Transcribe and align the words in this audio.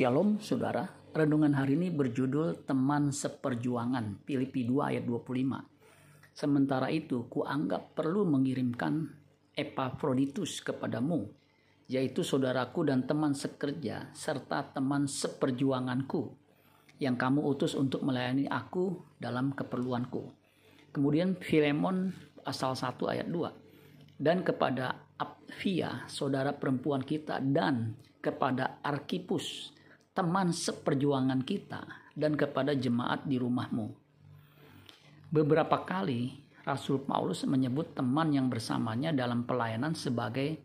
Shalom 0.00 0.40
saudara, 0.40 0.88
renungan 1.12 1.52
hari 1.52 1.76
ini 1.76 1.92
berjudul 1.92 2.64
Teman 2.64 3.12
Seperjuangan, 3.12 4.24
Filipi 4.24 4.64
2 4.64 4.96
ayat 4.96 5.04
25. 5.04 5.60
Sementara 6.32 6.88
itu, 6.88 7.28
kuanggap 7.28 7.92
perlu 7.92 8.24
mengirimkan 8.24 9.12
Epaphroditus 9.52 10.64
kepadamu, 10.64 11.28
yaitu 11.84 12.24
saudaraku 12.24 12.88
dan 12.88 13.04
teman 13.04 13.36
sekerja, 13.36 14.08
serta 14.16 14.72
teman 14.72 15.04
seperjuanganku, 15.04 16.32
yang 16.96 17.20
kamu 17.20 17.44
utus 17.44 17.76
untuk 17.76 18.00
melayani 18.00 18.48
aku 18.48 19.04
dalam 19.20 19.52
keperluanku. 19.52 20.32
Kemudian 20.96 21.36
Filemon 21.36 22.08
asal 22.48 22.72
1 22.72 23.04
ayat 23.04 23.28
2. 23.28 24.16
Dan 24.16 24.48
kepada 24.48 25.12
Apfia, 25.20 26.08
saudara 26.08 26.56
perempuan 26.56 27.04
kita, 27.04 27.36
dan 27.44 28.00
kepada 28.24 28.80
Arkipus, 28.80 29.76
teman 30.10 30.50
seperjuangan 30.50 31.46
kita 31.46 31.86
dan 32.18 32.34
kepada 32.34 32.74
jemaat 32.74 33.22
di 33.22 33.38
rumahmu. 33.38 33.94
Beberapa 35.30 35.86
kali 35.86 36.34
Rasul 36.66 37.06
Paulus 37.06 37.46
menyebut 37.46 37.94
teman 37.94 38.34
yang 38.34 38.50
bersamanya 38.50 39.14
dalam 39.14 39.46
pelayanan 39.46 39.94
sebagai 39.94 40.58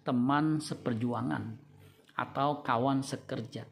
teman 0.00 0.64
seperjuangan 0.64 1.44
atau 2.16 2.64
kawan 2.64 3.04
sekerja. 3.04 3.68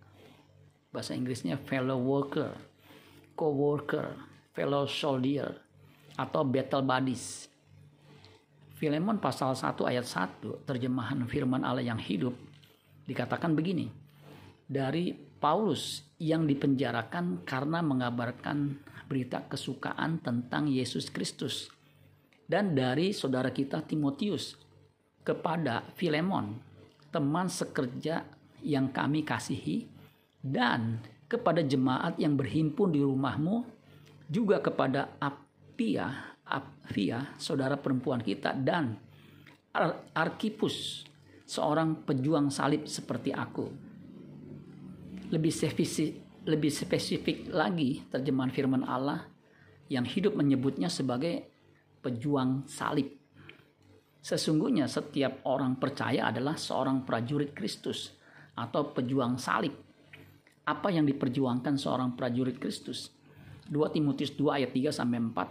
Bahasa 0.93 1.17
Inggrisnya 1.17 1.57
fellow 1.57 1.99
worker, 1.99 2.53
co-worker, 3.35 4.15
fellow 4.53 4.85
soldier, 4.85 5.65
atau 6.15 6.47
battle 6.47 6.85
buddies. 6.85 7.49
Filemon 8.77 9.19
pasal 9.19 9.57
1 9.57 9.81
ayat 9.89 10.07
1 10.07 10.69
terjemahan 10.69 11.25
firman 11.25 11.65
Allah 11.65 11.83
yang 11.83 11.99
hidup 11.99 12.37
dikatakan 13.09 13.57
begini 13.57 14.04
dari 14.65 15.13
Paulus 15.15 16.05
yang 16.17 16.49
dipenjarakan 16.49 17.45
karena 17.45 17.85
mengabarkan 17.85 18.81
berita 19.05 19.45
kesukaan 19.45 20.25
tentang 20.25 20.67
Yesus 20.71 21.13
Kristus. 21.13 21.69
Dan 22.45 22.77
dari 22.77 23.13
saudara 23.13 23.53
kita 23.53 23.85
Timotius 23.85 24.57
kepada 25.25 25.85
Filemon 25.97 26.61
teman 27.09 27.49
sekerja 27.49 28.25
yang 28.61 28.93
kami 28.93 29.25
kasihi 29.25 29.89
dan 30.45 31.01
kepada 31.25 31.65
jemaat 31.65 32.21
yang 32.21 32.37
berhimpun 32.37 32.93
di 32.93 33.01
rumahmu 33.01 33.65
juga 34.29 34.61
kepada 34.61 35.17
Apia 35.17 36.37
Apia 36.45 37.33
saudara 37.41 37.81
perempuan 37.81 38.21
kita 38.21 38.53
dan 38.53 39.01
Arkipus 40.13 41.09
seorang 41.49 42.05
pejuang 42.05 42.53
salib 42.53 42.85
seperti 42.85 43.33
aku 43.33 43.73
lebih 45.35 45.51
spesifik, 45.51 46.23
lebih 46.47 46.71
spesifik 46.71 47.51
lagi 47.51 48.07
terjemahan 48.07 48.55
firman 48.55 48.87
Allah 48.87 49.27
yang 49.91 50.07
hidup 50.07 50.39
menyebutnya 50.39 50.87
sebagai 50.87 51.51
pejuang 51.99 52.71
salib. 52.71 53.11
Sesungguhnya 54.25 54.89
setiap 54.89 55.45
orang 55.45 55.77
percaya 55.77 56.33
adalah 56.33 56.57
seorang 56.57 57.05
prajurit 57.05 57.53
Kristus 57.53 58.15
atau 58.57 58.95
pejuang 58.95 59.37
salib. 59.37 59.75
Apa 60.65 60.89
yang 60.89 61.05
diperjuangkan 61.05 61.77
seorang 61.77 62.17
prajurit 62.17 62.57
Kristus? 62.57 63.13
2 63.69 63.77
Timotius 63.93 64.33
2 64.33 64.65
ayat 64.65 64.71
3 64.73 64.93
sampai 64.97 65.19
4 65.21 65.49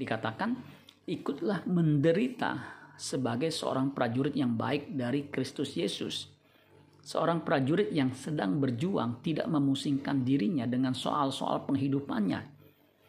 dikatakan, 0.00 0.56
"Ikutlah 1.04 1.68
menderita 1.68 2.56
sebagai 2.96 3.52
seorang 3.52 3.92
prajurit 3.92 4.32
yang 4.32 4.56
baik 4.56 4.96
dari 4.96 5.28
Kristus 5.28 5.76
Yesus." 5.76 6.35
Seorang 7.06 7.46
prajurit 7.46 7.94
yang 7.94 8.10
sedang 8.18 8.58
berjuang 8.58 9.22
tidak 9.22 9.46
memusingkan 9.46 10.26
dirinya 10.26 10.66
dengan 10.66 10.90
soal-soal 10.90 11.62
penghidupannya, 11.62 12.42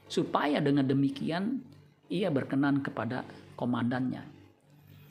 supaya 0.06 0.62
dengan 0.62 0.86
demikian 0.86 1.66
ia 2.06 2.30
berkenan 2.30 2.86
kepada 2.86 3.26
komandannya. 3.58 4.22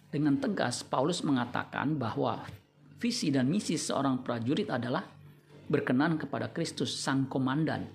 Dengan 0.07 0.39
tegas, 0.39 0.87
Paulus 0.87 1.27
mengatakan 1.27 1.99
bahwa 1.99 2.47
visi 3.03 3.35
dan 3.35 3.51
misi 3.51 3.75
seorang 3.75 4.23
prajurit 4.23 4.71
adalah 4.71 5.03
berkenan 5.67 6.15
kepada 6.15 6.55
Kristus, 6.55 6.95
Sang 6.95 7.27
Komandan, 7.27 7.91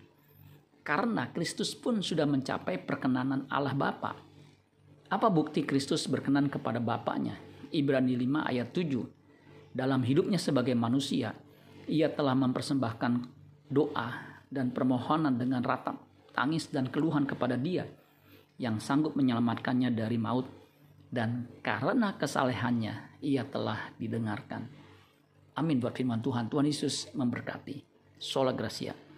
karena 0.84 1.31
Kristus 1.31 1.72
pun 1.72 2.03
sudah 2.03 2.28
mencapai 2.28 2.84
perkenanan 2.84 3.47
Allah 3.47 3.72
Bapa. 3.72 4.12
Apa 5.07 5.31
bukti 5.31 5.63
Kristus 5.63 6.03
berkenan 6.12 6.51
kepada 6.51 6.84
Bapaknya? 6.84 7.40
Ibrani 7.72 8.19
5 8.19 8.51
ayat 8.51 8.75
7 8.75 9.20
dalam 9.71 10.03
hidupnya 10.03 10.37
sebagai 10.37 10.75
manusia, 10.75 11.31
ia 11.87 12.11
telah 12.11 12.35
mempersembahkan 12.35 13.11
doa 13.71 14.09
dan 14.51 14.75
permohonan 14.75 15.39
dengan 15.39 15.63
ratap 15.63 15.95
tangis 16.35 16.67
dan 16.67 16.91
keluhan 16.91 17.23
kepada 17.23 17.55
Dia 17.55 17.87
yang 18.59 18.77
sanggup 18.83 19.15
menyelamatkannya 19.15 19.89
dari 19.95 20.19
maut 20.19 20.45
dan 21.11 21.47
karena 21.63 22.15
kesalehannya 22.15 23.19
ia 23.23 23.43
telah 23.47 23.91
didengarkan. 23.97 24.67
Amin 25.57 25.79
buat 25.83 25.95
firman 25.95 26.23
Tuhan. 26.23 26.47
Tuhan 26.47 26.67
Yesus 26.67 27.11
memberkati. 27.11 27.83
Sola 28.21 28.55
Gracia. 28.55 28.95